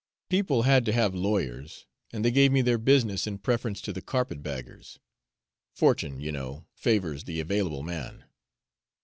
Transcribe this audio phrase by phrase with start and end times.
[0.31, 4.01] People had to have lawyers, and they gave me their business in preference to the
[4.01, 4.97] carpet baggers.
[5.75, 8.23] Fortune, you know, favors the available man."